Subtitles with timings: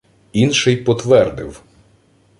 [0.33, 1.63] Інший потвердив: